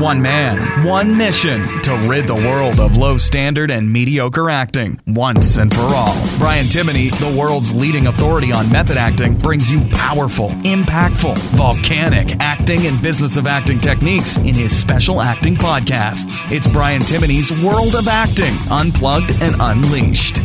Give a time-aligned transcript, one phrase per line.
[0.00, 5.56] One man, one mission to rid the world of low standard and mediocre acting once
[5.58, 6.14] and for all.
[6.38, 12.86] Brian Timoney, the world's leading authority on method acting, brings you powerful, impactful, volcanic acting
[12.86, 16.48] and business of acting techniques in his special acting podcasts.
[16.52, 20.42] It's Brian Timoney's World of Acting, Unplugged and Unleashed.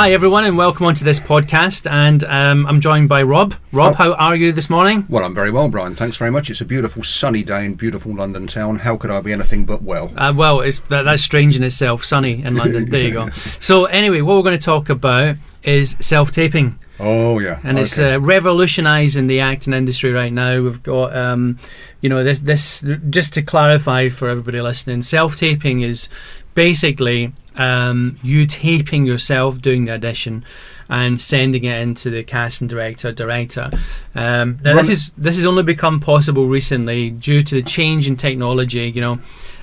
[0.00, 1.86] Hi, everyone, and welcome onto this podcast.
[1.86, 3.54] And um, I'm joined by Rob.
[3.70, 3.96] Rob, Oh.
[3.96, 5.04] how are you this morning?
[5.10, 5.94] Well, I'm very well, Brian.
[5.94, 6.48] Thanks very much.
[6.48, 8.78] It's a beautiful sunny day in beautiful London town.
[8.78, 10.10] How could I be anything but well?
[10.16, 12.02] Uh, well, it's that, that's strange in itself.
[12.02, 12.88] Sunny in London.
[12.88, 13.28] There you go.
[13.60, 17.60] So, anyway, what we're going to talk about is self-taping, Oh, yeah.
[17.62, 20.62] and it's uh, revolutionising the acting industry right now.
[20.62, 21.58] We've got, um,
[22.00, 22.38] you know, this.
[22.38, 26.08] This just to clarify for everybody listening, self-taping is
[26.54, 30.44] basically um, you taping yourself doing the audition
[30.88, 33.70] and sending it into the casting director director.
[34.14, 38.16] Um, now this is this has only become possible recently due to the change in
[38.16, 38.90] technology.
[38.90, 39.18] You know,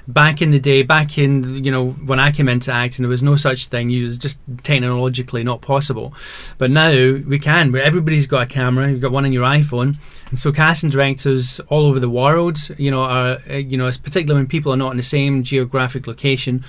[0.08, 3.24] back in the day, back in you know when I came into acting, there was
[3.24, 3.92] no such thing.
[3.92, 6.14] It was just technologically not possible.
[6.58, 7.76] But now we can.
[7.76, 8.90] Everybody's got a camera.
[8.90, 9.98] You've got one on your iPhone.
[10.30, 14.40] And so casting directors all over the world, you know, are uh, you know, particularly
[14.42, 16.64] when people are not in the same geographic location,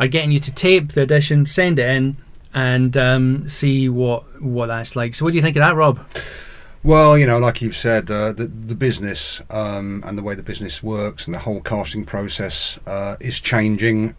[0.00, 2.16] are getting you to tape the audition, send it in,
[2.54, 5.14] and um, see what what that's like.
[5.14, 6.00] So, what do you think of that, Rob?
[6.84, 10.44] Well, you know, like you've said, uh, the, the business um, and the way the
[10.44, 14.14] business works and the whole casting process uh, is changing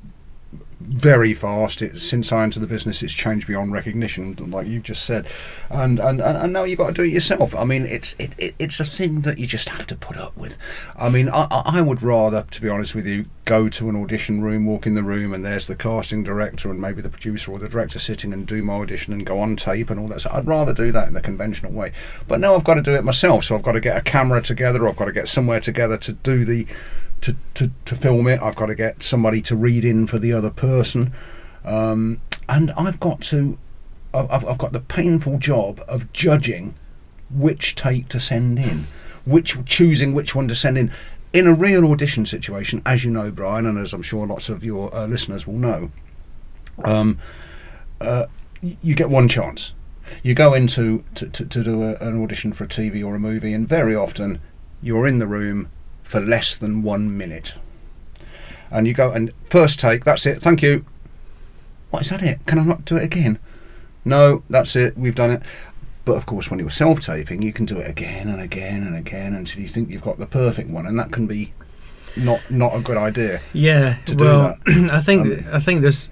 [0.79, 1.81] very fast.
[1.81, 5.27] It, since I entered the business, it's changed beyond recognition, like you just said.
[5.69, 7.53] And and, and, now you've got to do it yourself.
[7.55, 10.35] I mean, it's it, it, it's a thing that you just have to put up
[10.37, 10.57] with.
[10.95, 13.95] I mean, I, I I would rather, to be honest with you, go to an
[13.95, 17.51] audition room, walk in the room, and there's the casting director and maybe the producer
[17.51, 20.21] or the director sitting and do my audition and go on tape and all that.
[20.21, 21.91] So I'd rather do that in the conventional way.
[22.27, 23.45] But now I've got to do it myself.
[23.45, 24.87] So I've got to get a camera together.
[24.87, 26.67] I've got to get somewhere together to do the
[27.21, 28.41] to, to, to film it.
[28.41, 31.13] I've got to get somebody to read in for the other person,
[31.63, 33.57] um, and I've got to.
[34.13, 36.73] I've, I've got the painful job of judging
[37.29, 38.87] which take to send in,
[39.23, 40.91] which choosing which one to send in.
[41.31, 44.63] In a real audition situation, as you know, Brian, and as I'm sure lots of
[44.63, 45.91] your uh, listeners will know,
[46.83, 47.19] um,
[48.01, 48.25] uh,
[48.61, 49.73] you get one chance.
[50.23, 53.19] You go into to, to, to do a, an audition for a TV or a
[53.19, 54.41] movie, and very often
[54.81, 55.69] you're in the room
[56.09, 57.53] for less than one minute.
[58.71, 60.83] And you go and first take, that's it, thank you.
[61.91, 62.39] What is that it?
[62.47, 63.37] Can I not do it again?
[64.03, 65.43] No, that's it, we've done it.
[66.05, 68.95] But of course, when you're self taping, you can do it again and again and
[68.95, 71.53] again until you think you've got the perfect one, and that can be
[72.17, 73.41] not not a good idea.
[73.53, 74.57] Yeah, To do well,
[74.91, 76.09] I think Um, I think there's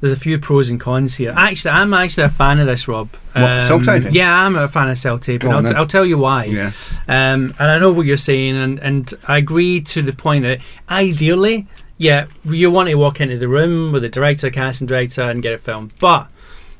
[0.00, 1.32] there's a few pros and cons here.
[1.36, 3.08] Actually, I'm actually a fan of this, Rob.
[3.34, 4.14] Um, What, self-taping?
[4.14, 5.50] Yeah, I'm a fan of self-taping.
[5.50, 5.74] Go I'll, t-.
[5.74, 6.44] I'll tell you why.
[6.44, 6.72] Yeah.
[7.06, 10.60] Um, and I know what you're saying, and, and I agree to the point that
[10.88, 11.66] ideally,
[11.98, 15.52] yeah, you want to walk into the room with the director, casting director, and get
[15.52, 15.94] it filmed.
[16.00, 16.30] But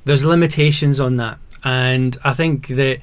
[0.04, 3.00] there's limitations on that, and I think that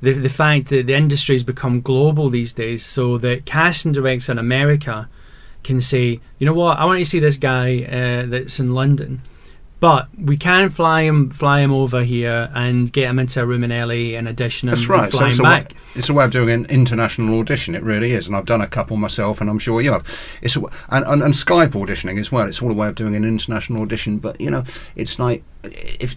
[0.00, 4.30] the the fact that the industry has become global these days, so that casting directors
[4.30, 5.10] in America
[5.62, 9.20] can say, you know what, I want to see this guy uh, that's in London.
[9.80, 13.64] But we can fly him, fly him over here, and get him into a room
[13.64, 15.12] in LA and audition him, That's and right.
[15.12, 17.74] So it's him a, way, it's a way of doing an international audition.
[17.74, 20.04] It really is, and I've done a couple myself, and I'm sure you have.
[20.42, 22.46] It's a, and, and and Skype auditioning as well.
[22.46, 24.18] It's all a way of doing an international audition.
[24.18, 24.64] But you know,
[24.96, 26.16] it's like if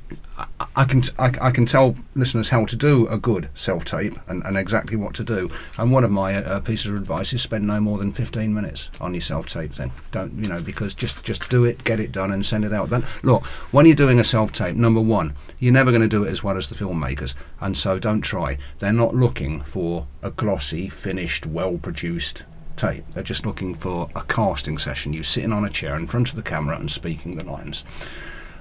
[0.75, 4.57] I, can I, can tell listeners how to do a good self tape and, and
[4.57, 5.49] exactly what to do.
[5.77, 8.89] And one of my uh, pieces of advice is spend no more than 15 minutes
[9.01, 9.73] on your self tape.
[9.73, 12.73] Then don't you know because just just do it, get it done, and send it
[12.73, 12.89] out.
[12.89, 16.23] Then look, when you're doing a self tape, number one, you're never going to do
[16.23, 18.57] it as well as the filmmakers, and so don't try.
[18.79, 22.43] They're not looking for a glossy, finished, well produced
[22.75, 23.03] tape.
[23.13, 25.13] They're just looking for a casting session.
[25.13, 27.83] You sitting on a chair in front of the camera and speaking the lines.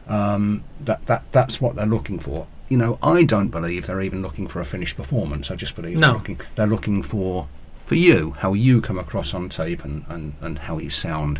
[0.09, 2.47] Um, that that that's what they're looking for.
[2.69, 5.51] You know, I don't believe they're even looking for a finished performance.
[5.51, 6.07] I just believe No.
[6.09, 7.47] they're looking they're looking for
[7.85, 11.39] for you how you come across on tape and and, and how you sound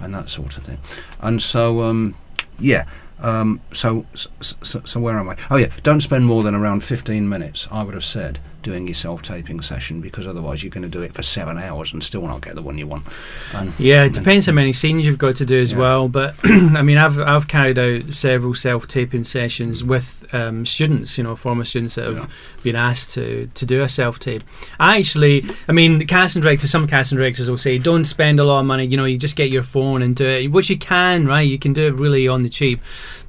[0.00, 0.78] and that sort of thing.
[1.20, 2.14] And so um,
[2.58, 2.84] yeah.
[3.20, 5.36] Um, so, so, so, so where am I?
[5.48, 8.94] Oh yeah, don't spend more than around 15 minutes, I would have said, doing your
[8.94, 12.42] self-taping session because otherwise you're going to do it for seven hours and still not
[12.42, 13.06] get the one you want.
[13.54, 15.78] And, Yeah, it and- depends how many scenes you've got to do as Yeah.
[15.78, 16.08] well.
[16.08, 21.36] But I mean, I've I've carried out several self-taping sessions with um, students, you know,
[21.36, 22.26] former students that have Yeah.
[22.64, 24.42] been asked to to do a self-tape.
[24.80, 28.60] I actually, I mean, casting directors, some casting directors will say, don't spend a lot
[28.60, 28.86] of money.
[28.86, 31.42] You know, you just get your phone and do it, which you can, right?
[31.42, 32.80] You can do it really on the cheap.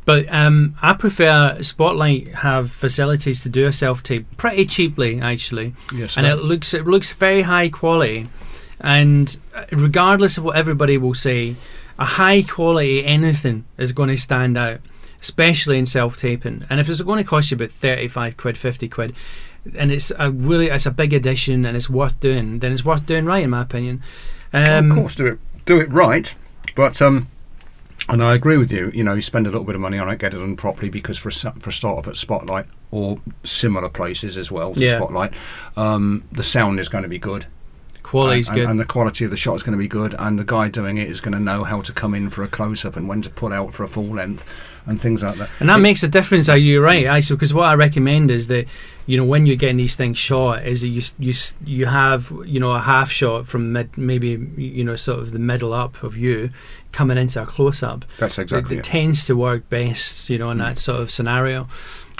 [0.06, 5.74] But um, I prefer Spotlight have facilities to do a self tape pretty cheaply, actually,
[5.94, 6.34] Yes, and sir.
[6.34, 8.28] it looks it looks very high quality.
[8.80, 11.56] And uh, regardless of what everybody will say,
[11.98, 14.80] a high quality anything is going to stand out,
[15.22, 16.66] especially in self taping.
[16.70, 19.16] And if it's going to cost you about thirty five quid, fifty quid,
[19.76, 23.08] and it's a really it's a big addition and it's worth doing, then it's worth
[23.08, 24.04] doing right in my opinion.
[24.54, 26.36] Um, of course, do it do it right.
[26.76, 27.28] But um,
[28.10, 28.92] and I agree with you.
[28.94, 30.90] You know, you spend a little bit of money on it, get it done properly,
[30.90, 34.80] because for a, for a start off at Spotlight or similar places as well to
[34.80, 34.98] Yeah.
[34.98, 35.34] Spotlight,
[35.76, 37.46] um, the sound is going to be good.
[38.06, 38.70] Quality's and, good.
[38.70, 40.98] and, the quality of the shot is going to be good, and the guy doing
[40.98, 43.22] it is going to know how to come in for a close up and when
[43.24, 44.46] to pull out for a full length
[44.86, 45.50] and things like that.
[45.60, 46.48] And that It- makes a difference.
[46.48, 47.06] Are you right?
[47.06, 48.66] Actually, because what I recommend is that
[49.08, 51.34] you know when you're getting these things shot, is that you you
[51.66, 55.40] you have you know a half shot from mid, maybe you know sort of the
[55.40, 56.50] middle up of you
[56.92, 58.06] coming into a close up.
[58.20, 58.86] That's exactly it it.
[58.86, 61.68] tends to work best, you know, in that sort of scenario.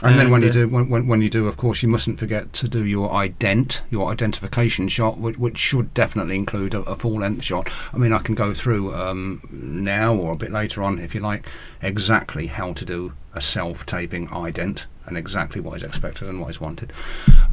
[0.04, 2.20] And then when you uh, do, when, when, when you do, of course, you mustn't
[2.20, 6.96] forget to do your ident, your identification shot, which, which should definitely include a, a
[6.96, 7.70] full length shot.
[7.94, 11.22] I mean, I can go through um, now or a bit later on, if you
[11.22, 11.48] like,
[11.82, 16.50] exactly how to do a self taping ident and exactly what is expected and what
[16.50, 16.92] is wanted.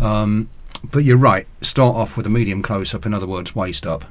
[0.01, 0.49] Um,
[0.91, 1.47] but you're right.
[1.61, 4.05] Start off with a medium close up, in other words, waist up.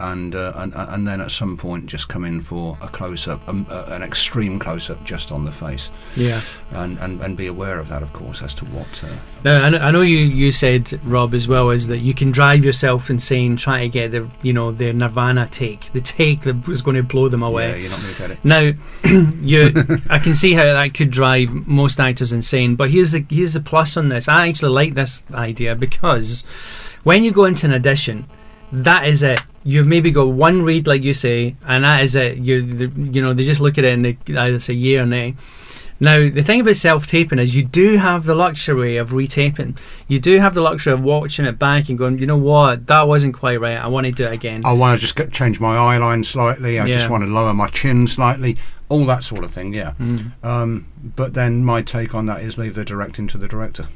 [0.00, 3.46] And, uh, and and then at some point just come in for a close up,
[3.46, 6.40] um, uh, an extreme close up just on the face Yeah.
[6.72, 9.04] and, and, and be aware of that, of course, as to what.
[9.04, 9.08] Uh,
[9.44, 12.30] Now, I know, I know you, you said Rob as well is that you can
[12.30, 16.66] drive yourself insane trying to get the you know the Nirvana take, the take that
[16.66, 17.70] was going to blow them away.
[17.70, 18.38] yeah, you're not going to get it.
[18.42, 18.72] Now,
[19.42, 19.72] you,
[20.08, 22.74] I can see how that could drive most actors insane.
[22.74, 24.28] But here's the here's the plus on this.
[24.28, 26.44] I actually like this idea because
[27.04, 28.26] when you go into an audition,
[28.72, 29.40] that is it.
[29.62, 32.38] You've maybe got one read, like you say, and that is it.
[32.38, 32.56] You
[32.96, 35.34] you know they just look at it and they either say yeah or nay.
[36.02, 39.76] Now, the thing about self taping is you do have the luxury of retaping.
[40.08, 43.06] You do have the luxury of watching it back and going, you know what, that
[43.06, 43.76] wasn't quite right.
[43.76, 44.62] I want to do it again.
[44.64, 46.80] I want to just get, change my eye line slightly.
[46.80, 46.94] I Yeah.
[46.94, 48.56] just want to lower my chin slightly.
[48.88, 49.92] All that sort of thing, yeah.
[50.00, 50.32] Mm.
[50.42, 50.86] Um,
[51.16, 53.86] but then my take on that is leave the directing to the director.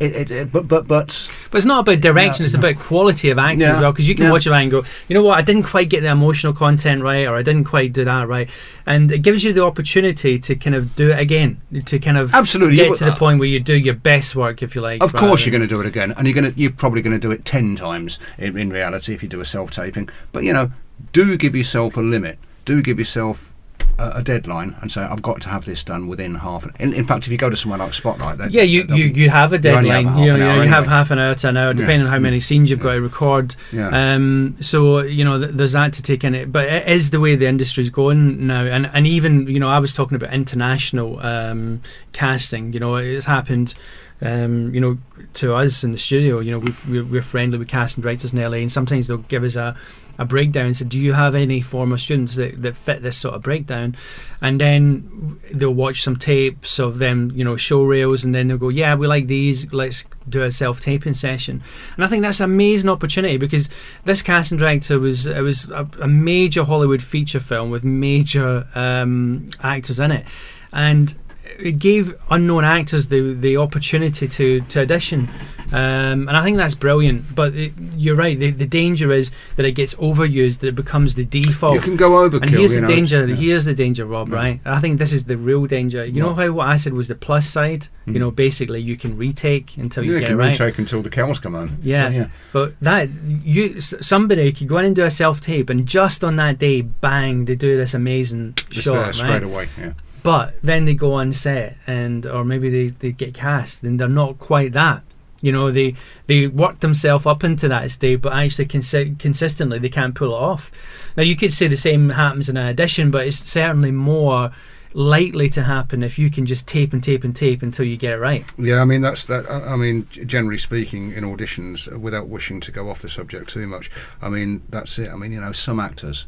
[0.00, 2.60] It, it, it, but but but But it's not about direction; it's no.
[2.60, 3.92] about quality of acting as well.
[3.92, 4.32] Because you can yeah.
[4.32, 7.02] watch it back and go, you know what, I didn't quite get the emotional content
[7.02, 8.50] right, or I didn't quite do that right,
[8.86, 12.34] and it gives you the opportunity to kind of do it again, to kind of
[12.34, 15.02] absolutely, get to the uh, point where you do your best work, if you like.
[15.02, 17.14] Of course, you're going to do it again, and you're going to you're probably going
[17.14, 20.08] to do it ten times in, in reality if you do a self taping.
[20.32, 20.72] But you know,
[21.12, 22.38] do give yourself a limit.
[22.64, 23.51] Do give yourself
[23.98, 26.64] a, a deadline and say, I've got to have this done within half.
[26.64, 29.06] An, in, in fact, if you go to somewhere like Spotlight, they, Yeah, you, you,
[29.06, 30.06] you have a have deadline.
[30.06, 32.18] half You, know, you, you have half an hour to an hour, depending on how
[32.18, 33.54] many scenes you've got to record.
[33.72, 34.14] yeah.
[34.14, 37.20] Um, so you know, th- there's that to take in it, but it is the
[37.20, 41.18] way the industry's going now, and and even you know, I was talking about international
[41.24, 42.72] um, casting.
[42.72, 43.74] You know, it's happened.
[44.22, 44.98] Um, you know,
[45.34, 48.40] to us in the studio, you know, we've, we're, we're friendly with casting directors in
[48.40, 49.74] LA, and sometimes they'll give us a,
[50.18, 53.34] a breakdown and say, "Do you have any former students that, that fit this sort
[53.34, 53.96] of breakdown?"
[54.40, 58.58] And then they'll watch some tapes of them, you know, show reels, and then they'll
[58.58, 59.72] go, "Yeah, we like these.
[59.72, 61.62] Let's do a self taping session."
[61.96, 63.68] And I think that's an amazing opportunity because
[64.04, 69.46] this casting director was it was a, a major Hollywood feature film with major um,
[69.62, 70.26] actors in it,
[70.72, 71.14] and
[71.58, 75.28] it gave unknown actors the the opportunity to to audition,
[75.72, 77.34] um, and I think that's brilliant.
[77.34, 78.38] But it, you're right.
[78.38, 81.74] The, the danger is that it gets overused, that it becomes the default.
[81.74, 82.42] you can go overkill.
[82.42, 83.26] And here's the know, danger.
[83.26, 83.34] yeah.
[83.36, 84.28] Here's the danger, Rob.
[84.28, 84.34] Yeah.
[84.36, 84.60] Right?
[84.64, 86.04] I think this is the real danger.
[86.04, 86.36] You know What?
[86.46, 87.88] how what I said was the plus side.
[88.06, 88.18] You Mm.
[88.18, 90.58] know, basically you can retake until you you get can it right.
[90.58, 91.78] retake until the cows come on.
[91.82, 92.08] Yeah.
[92.10, 92.26] yeah.
[92.52, 93.08] But that
[93.44, 96.80] you somebody could go in and do a self tape, and just on that day,
[96.82, 99.14] bang, they do this amazing Just shot, there, right?
[99.14, 99.68] straight away.
[99.78, 99.92] Yeah.
[100.22, 104.08] But then they go on set, and or maybe they, they get cast, and they're
[104.08, 105.02] not quite that.
[105.40, 105.96] You know, they
[106.28, 110.38] they work themselves up into that state, but actually consi- consistently they can't pull it
[110.38, 110.70] off.
[111.16, 114.52] Now you could say the same happens in an audition, but it's certainly more
[114.94, 118.12] likely to happen if you can just tape and tape and tape until you get
[118.12, 118.44] it right.
[118.58, 119.50] Yeah, I mean that's that.
[119.50, 123.66] I mean, generally speaking, in auditions, uh, without wishing to go off the subject too
[123.66, 125.10] much, I mean that's it.
[125.10, 126.26] I mean, you know, some actors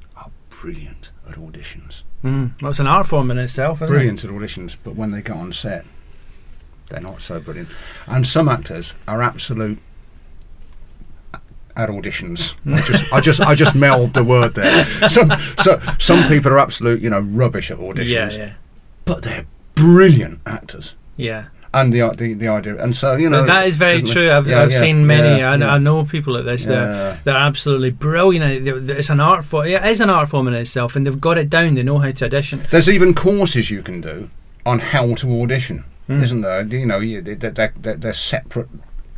[0.64, 2.60] brilliant at auditions, Mm.
[2.62, 5.34] Well, it's an art form in itself, isn't brilliant at auditions, but when they go
[5.34, 5.84] on set,
[6.88, 7.68] they're not so brilliant.
[8.06, 9.78] And some actors are absolute
[11.76, 12.54] at auditions.
[12.66, 14.84] I just, I just, I just melded the word there.
[15.10, 18.52] Some, so, some people are absolute, you know, rubbish at auditions, Yeah, yeah,
[19.04, 19.44] but they're
[19.74, 20.94] brilliant actors.
[21.16, 21.46] yeah.
[21.74, 24.06] And the, the the idea, and so you know that is very it?
[24.06, 24.30] true.
[24.30, 25.40] I've, Yeah, I've yeah, seen many.
[25.40, 25.74] yeah, I.
[25.74, 26.66] I know people at this.
[26.66, 28.68] They're, they're absolutely brilliant.
[28.90, 29.66] It's an art form.
[29.66, 31.74] It is an art form in itself, and they've got it down.
[31.74, 32.62] They know how to audition.
[32.70, 34.30] There's even courses you can do
[34.64, 36.22] on how to audition, Hmm.
[36.22, 36.62] isn't there?
[36.62, 38.68] You know, you, they're, they're, they're, separate,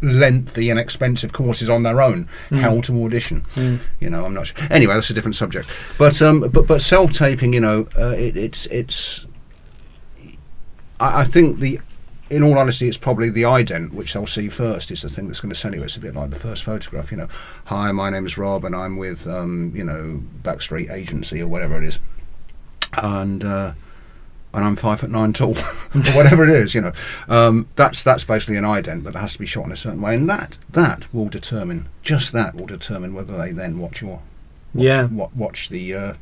[0.03, 2.27] lengthy and expensive courses on their own.
[2.49, 2.57] Hmm.
[2.59, 3.45] How to audition.
[4.01, 4.57] You know, I'm not sure.
[4.71, 5.69] Anyway, that's a different subject.
[5.99, 9.27] But um, but but self taping, you know, uh, it, it's it's.
[10.99, 11.81] I, I think the.
[12.29, 15.39] In all honesty, it's probably the ident which they'll see first is the thing that's
[15.39, 15.85] going to sell you.
[15.85, 17.29] It's a bit like the first photograph, you know.
[17.67, 21.79] Hi, my name is Rob, and I'm with, um, you know, Backstreet Agency or whatever
[21.79, 22.01] it is,
[22.95, 23.75] and uh,
[24.53, 25.57] and I'm five foot nine tall,
[25.95, 26.93] or whatever it is, you know.
[27.29, 30.01] Um, that's that's basically an ident, but it has to be shot in a certain
[30.01, 34.11] way, and that that will determine just that will determine whether they then watch your
[34.11, 34.23] watch,
[34.75, 35.05] Yeah.
[35.05, 36.15] wa- watch the uh,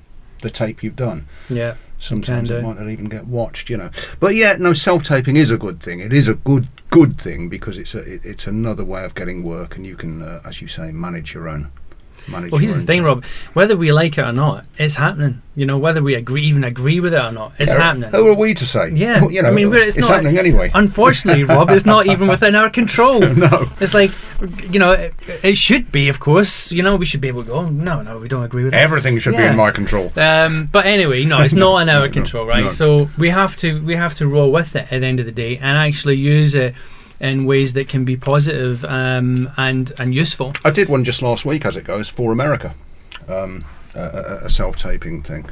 [0.42, 1.26] the tape you've done.
[1.48, 1.76] Yeah.
[2.04, 3.90] Sometimes it might not even get watched, you know.
[4.20, 6.00] But yeah, no, self-taping is a good thing.
[6.00, 9.42] It is a good good thing because it's a it, it's another way of getting
[9.42, 11.72] work, and you can, uh, as you say, manage your own.
[12.28, 13.02] Manage Well, here's the thing.
[13.02, 13.24] Rob.
[13.52, 15.42] Whether we like it or not, it's happening.
[15.56, 18.10] You know, whether we agree, even agree with it or not, it's Who- happening.
[18.10, 18.90] Who are we to say?
[18.90, 20.70] Yeah, Well, you know, I mean, it's, it's not happening anyway.
[20.74, 23.20] Unfortunately, Rob, it's not even within our control.
[23.34, 23.68] no.
[23.80, 24.10] It's like,
[24.70, 26.72] you know, it, it should be, of course.
[26.72, 27.66] You know, we should be able to go.
[27.66, 28.78] No, no, we don't agree with it.
[28.78, 30.12] Everything should be in my control.
[30.18, 32.64] Um, but anyway, no, it's not in our No, control, right?
[32.64, 32.68] no.
[32.70, 35.32] So we have to we have to roll with it at the end of the
[35.32, 36.74] day and actually use it
[37.24, 40.52] in ways that can be positive um, and and useful.
[40.64, 42.74] I did one just last week, as it goes, for America,
[43.28, 43.64] um,
[43.94, 45.46] a, a, self-taping thing.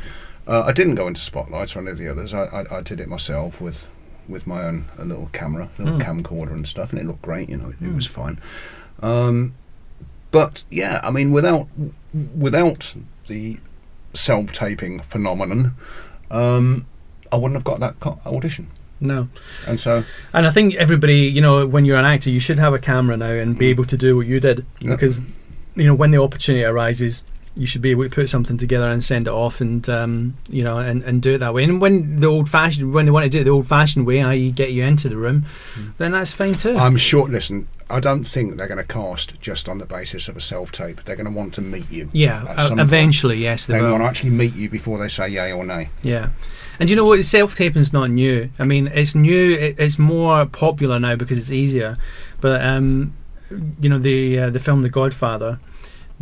[0.46, 2.34] Uh, I didn't go into spotlights or any of the others.
[2.34, 3.88] I, I, I did it myself with
[4.28, 6.04] with my own a little camera, a little Mm.
[6.22, 7.48] camcorder and stuff, and it looked great.
[7.48, 8.38] You know, it, it was fine.
[9.02, 9.54] Um,
[10.30, 11.68] but yeah, I mean, without
[12.36, 12.94] without
[13.28, 13.58] the
[14.12, 15.74] self-taping phenomenon,
[16.30, 16.84] um,
[17.32, 17.94] I wouldn't have got that
[18.26, 18.68] audition.
[19.02, 19.28] No,
[19.66, 22.72] And so, and I think everybody, you know, when you're an actor, you should have
[22.72, 24.92] a camera now and be able to do what you did Yeah.
[24.92, 25.20] because,
[25.74, 27.24] you know, when the opportunity arises.
[27.54, 30.64] You should be able to put something together and send it off, and um, you
[30.64, 31.64] know, and, and do it that way.
[31.64, 34.22] And when the old fashioned, when they want to do it the old fashioned way,
[34.22, 35.44] i.e., get you into the room,
[35.98, 36.74] then that's fine too.
[36.78, 37.28] I'm sure.
[37.28, 41.04] Listen, I don't think they're going to cast just on the basis of a self-tape.
[41.04, 42.08] They're going to want to meet you.
[42.12, 42.80] yeah, uh, some point.
[42.80, 45.90] eventually, yes, they, They want to actually meet you before they say yay or nay.
[46.02, 46.30] Yeah,
[46.80, 47.22] and you know what?
[47.24, 48.48] Self taping's not new.
[48.58, 49.74] I mean, it's new.
[49.76, 51.98] It's more popular now because it's easier.
[52.40, 53.12] But um,
[53.80, 55.60] you know, the uh, the film The Godfather.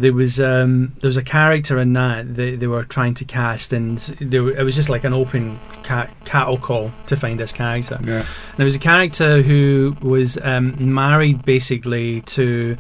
[0.01, 3.73] There was um, there was a character in that they, they were trying to cast,
[3.73, 7.53] and there, were- it was just like an open cat, cattle call to find this
[7.53, 7.99] character.
[8.05, 8.25] Yeah.
[8.57, 12.77] There was a character who was um, married basically to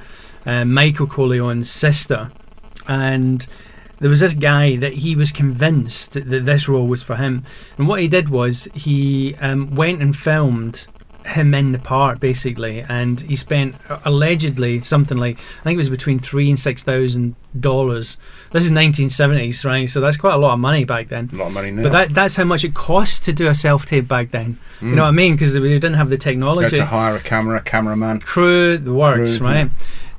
[0.46, 2.30] uh, Michael Corleone's sister,
[2.88, 3.46] and
[3.98, 7.44] there was this guy that he was convinced that this role was for him.
[7.76, 10.86] And what he did was he um, went and filmed
[11.26, 15.78] him in the part basically, and he spent uh, allegedly something like I think it
[15.78, 18.18] was between three and six thousand dollars.
[18.52, 19.88] This is 1970s, right?
[19.88, 21.30] So that's quite a lot of money back then.
[21.32, 21.82] A lot of money now.
[21.84, 24.58] But that, that's how much it cost to do a self tape back then.
[24.80, 24.94] You Mm.
[24.94, 25.34] know what I mean?
[25.34, 26.76] Because they didn't have the you technology.
[26.76, 28.20] to hire a camera, a cameraman.
[28.20, 29.70] Crew, the works, Crew, right?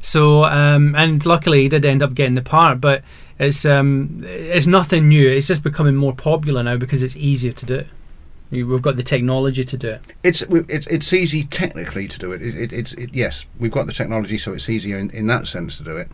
[0.04, 3.04] So, um, and luckily he did end up getting the part, but
[3.40, 5.28] it's um, it's nothing new.
[5.30, 7.86] It's just becoming more popular now because it's easier to do.
[8.52, 10.02] We've got the technology to do it.
[10.24, 12.42] It's it's it's easy technically to do it.
[12.42, 15.48] it, it it's it, yes, we've got the technology, so it's easier in, in that
[15.48, 16.10] sense to do it.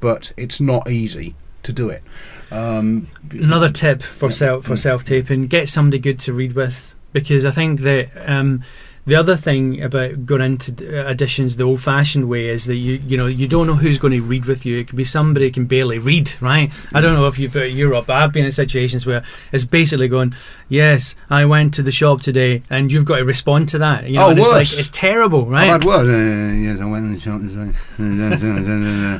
[0.00, 2.02] But it's not easy to do it.
[2.50, 4.30] Um, Another tip for Yeah.
[4.34, 4.78] self for Mm.
[4.78, 8.62] self taping: get somebody good to read with, because I think that um,
[9.06, 10.72] the other thing about going into
[11.08, 14.20] editions the old-fashioned way is that you you know you don't know who's going to
[14.20, 14.78] read with you.
[14.80, 16.70] It could be somebody who can barely read, right?
[16.92, 19.22] I don't know if you've been to Europe, but I've been in situations where
[19.52, 20.34] it's basically going,
[20.68, 24.08] "Yes, I went to the shop today," and you've got to respond to that.
[24.08, 24.70] You know, Oh, and it's worse.
[24.72, 25.66] like it's terrible, right?
[25.66, 26.08] had words.
[26.08, 27.74] Uh, yes, I went in the shop and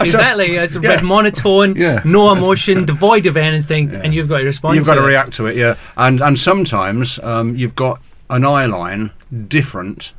[0.00, 0.96] Exactly, it's a Yeah.
[0.96, 2.00] bit monotone, Yeah.
[2.04, 4.00] no emotion, devoid of anything, Yeah.
[4.02, 4.76] and you've got to respond.
[4.76, 5.74] You've got to react to it, yeah.
[5.96, 8.00] And and sometimes um, you've got
[8.32, 9.10] an eye line
[9.48, 10.14] different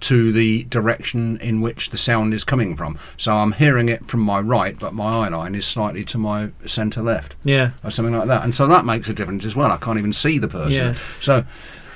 [0.00, 2.98] to the direction in which the sound is coming from.
[3.16, 6.50] So I'm hearing it from my right, but my eye line is slightly to my
[6.66, 7.70] centre left, Yeah.
[7.84, 8.42] or something like that.
[8.42, 9.70] And so that makes a difference as well.
[9.70, 10.72] I can't even see the person.
[10.72, 10.94] Yeah.
[11.20, 11.44] So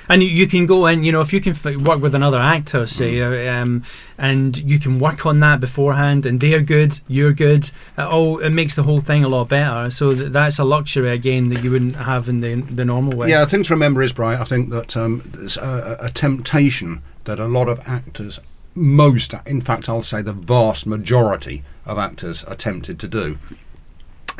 [0.09, 2.39] And you- you can go in, you know, if you can f- work with another
[2.39, 3.25] actor, say, Mm.
[3.57, 3.83] uh, um,
[4.17, 7.71] and you can work on that beforehand, and they're good, you're good.
[7.97, 9.89] It all it makes the whole thing a lot better.
[9.89, 13.29] So th- that's a luxury again that you wouldn't have in the the normal way.
[13.29, 17.01] Yeah, the thing to remember is, Brian, I think that um, there's a, a temptation
[17.25, 18.39] that a lot of actors,
[18.75, 23.37] most, in fact, I'll say the vast majority of actors are tempted to do,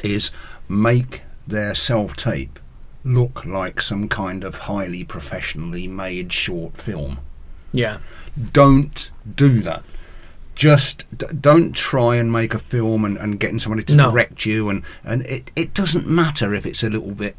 [0.03, 0.31] is
[0.69, 2.59] make their self tape
[3.07, 7.19] look like some kind of highly professionally made short film.
[7.71, 7.99] Yeah.
[8.53, 9.83] Don't do that.
[10.55, 14.09] Just d- don't try and make a film and, and getting somebody to No.
[14.11, 17.35] direct you, and, and it, it doesn't matter if it's a little bit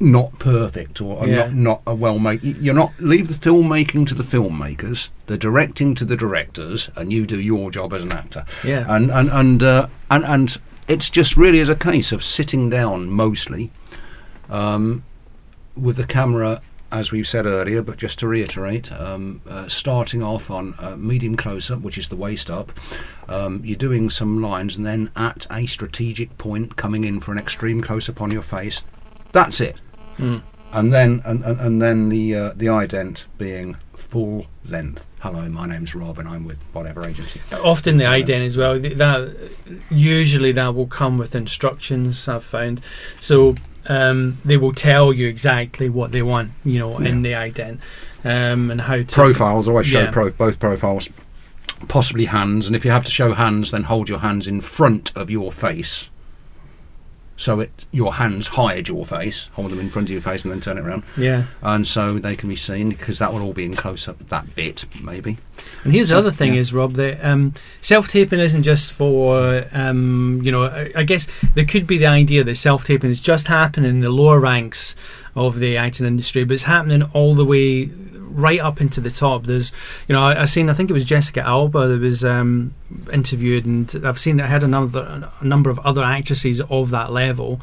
[0.00, 1.36] not perfect or Yeah.
[1.36, 2.42] not not a well made.
[2.42, 7.24] You're not leave the filmmaking to the filmmakers, the directing to the directors, and you
[7.24, 8.44] do your job as an actor.
[8.64, 8.84] Yeah.
[8.88, 13.10] and and and uh, and and it's just really as a case of sitting down
[13.10, 13.70] mostly,
[14.52, 15.04] um,
[15.76, 16.60] with the camera.
[16.90, 21.38] As we've said earlier, but just to reiterate, um, uh, starting off on uh, medium
[21.38, 22.70] close up, which is the waist up,
[23.30, 27.38] um, you're doing some lines, and then at a strategic point, coming in for an
[27.38, 28.82] extreme close up on your face.
[29.32, 29.76] That's it
[30.72, 33.76] and then and, and, and then the uh, the ident being
[34.12, 35.06] full length.
[35.20, 37.40] Hello, my name's Rob, and I'm with whatever agency.
[37.50, 38.78] Often the ident as well.
[38.78, 39.34] That
[39.90, 42.28] usually that will come with instructions.
[42.28, 42.82] I've found,
[43.22, 43.54] so
[43.86, 47.78] um, they will tell you exactly what they want, you know, in the ident,
[48.22, 50.10] um, and how to Profiles always show Yeah.
[50.10, 51.08] pro- both profiles,
[51.88, 55.10] possibly hands, and if you have to show hands, then hold your hands in front
[55.16, 56.10] of your face.
[57.36, 60.52] So it your hands hide your face, hold them in front of your face, and
[60.52, 61.44] then turn it around, Yeah.
[61.62, 64.28] and so they can be seen because that will all be in close up.
[64.28, 65.38] That bit maybe.
[65.82, 66.60] And here's the other thing Yeah.
[66.60, 71.26] is Rob that um, self taping isn't just for um, you know I, I guess
[71.54, 74.94] there could be the idea that self taping is just happening in the lower ranks
[75.34, 77.86] of the acting industry, but it's happening all the way
[78.32, 79.44] right up into the top.
[79.44, 79.72] There's
[80.08, 82.74] you know I, I seen I think it was Jessica Alba that was um,
[83.12, 87.60] interviewed, and I've seen I had another a number of other actresses of that level.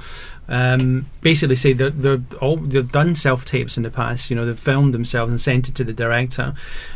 [0.48, 4.30] Um, basically, say that they're all they've done self tapes in the past.
[4.30, 6.56] You know, they've filmed themselves and sent it to the director,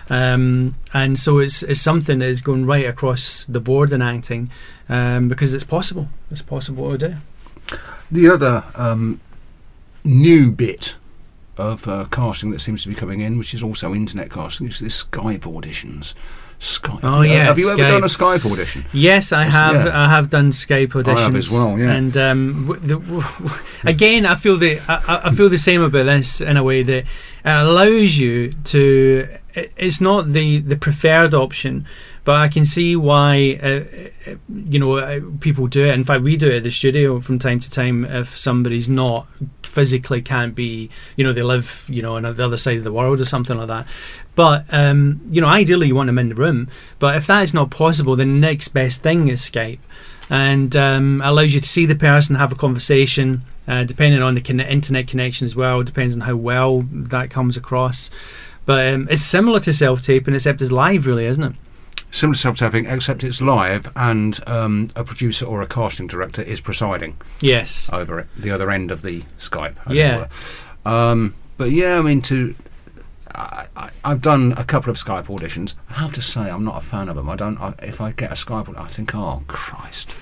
[0.09, 4.49] um, and so it's it's something that is going right across the board in acting
[4.89, 6.09] um, because it's possible.
[6.31, 7.15] It's possible to do.
[8.11, 9.21] The other um,
[10.03, 10.95] new bit
[11.57, 14.79] of uh, casting that seems to be coming in, which is also internet casting, is
[14.79, 16.13] this Skype auditions.
[16.59, 16.99] Skype.
[17.03, 18.85] Oh, have you, yeah, Have you ever done a Skype audition?
[18.93, 19.85] Yes, I have.
[19.85, 20.03] yeah.
[20.05, 21.91] I have done Skype auditions I have as well, yeah.
[21.91, 25.57] And um, w- the, w- w- again, I feel the I, I- I feel the
[25.57, 27.07] same about this in a way that it
[27.45, 29.27] allows you to.
[29.55, 31.85] it- It's not the the preferred option,
[32.25, 35.93] but I can see why uh, uh, you know uh, people do it.
[35.93, 39.27] In fact, we do it at the studio from time to time if somebody's not
[39.63, 42.93] physically can't be you know they live you know on the other side of the
[42.93, 43.85] world or something like that.
[44.35, 46.69] But um, you know ideally you want them in the room.
[46.99, 49.79] But if that is not possible the next best thing is skype.
[50.29, 54.41] And um, allows you to see the person have a conversation uh, depending on the
[54.41, 58.09] conne- internet connection as well depends on how well that comes across.
[58.65, 61.55] But um, it's similar to self-taping except it's live really isn't it
[62.13, 66.61] Similar to self-tapping, except it's live, and um, a producer or a casting director is
[66.61, 69.75] presiding yes over it, the other end of the Skype.
[69.87, 70.17] as it Yeah.
[70.85, 70.89] were.
[70.91, 72.53] Um, but yeah, I mean, to
[73.33, 75.73] I, I've done a couple of Skype auditions.
[75.89, 77.29] I have to say, I'm not a fan of them.
[77.29, 77.57] I don't.
[77.59, 80.15] I, if I get a Skype, I think, oh Christ,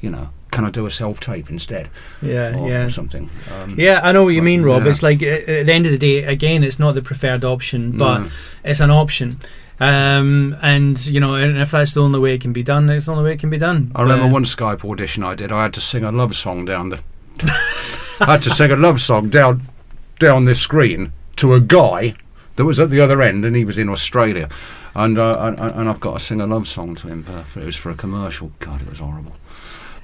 [0.00, 1.90] you know, can I do a self-tape instead,
[2.22, 3.28] yeah or, yeah or something?
[3.60, 4.84] Um, Yeah, I know what you mean, Rob.
[4.84, 4.90] yeah.
[4.90, 7.98] It's like at at the end of the day, again, it's not the preferred option,
[7.98, 8.28] but No.
[8.62, 9.40] it's an option.
[9.80, 13.06] Um, and you know, and if that's the only way it can be done, that's
[13.06, 13.90] the only way it can be done.
[13.94, 15.50] I remember But- one Skype audition I did.
[15.50, 17.00] I had to sing a love song down the.
[18.20, 19.62] I had to sing a love song down
[20.20, 22.14] down this screen to a guy
[22.56, 24.48] that was at the other end, and he was in Australia,
[24.94, 27.24] and uh, and, and I've got to sing a love song to him.
[27.24, 28.52] For, for, it was for a commercial.
[28.60, 29.32] God, it was horrible.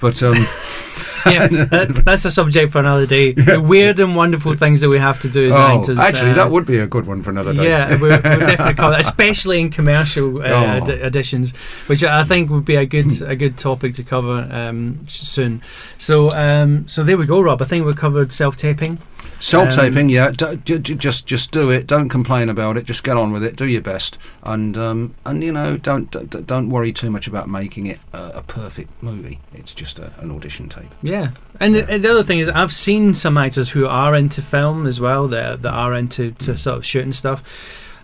[0.00, 0.34] But um,
[1.26, 3.32] yeah, that, that's a subject for another day.
[3.50, 5.98] The weird and wonderful things that we have to do as oh, actors.
[5.98, 7.68] actually, uh, that would be a good one for another day.
[7.68, 10.64] Yeah, we'll, we'll definitely cover that, especially in commercial uh, Oh.
[10.64, 11.52] ad- editions,
[11.86, 15.62] which I think would be a good a good topic to cover um, soon.
[15.98, 17.60] So, um, so there we go, Rob.
[17.60, 18.98] I think we've covered self taping.
[19.38, 20.30] Self-taping, Um, yeah.
[20.32, 21.86] D- d- d- just just do it.
[21.86, 22.84] Don't complain about it.
[22.84, 23.56] Just get on with it.
[23.56, 27.48] Do your best, and um, and you know, don't d- don't worry too much about
[27.48, 29.38] making it a, a perfect movie.
[29.54, 30.90] It's just a, an audition tape.
[31.02, 34.42] Yeah, and The, and the other thing is, I've seen some actors who are into
[34.42, 35.26] film as well.
[35.28, 37.42] That that are into to sort of shooting stuff.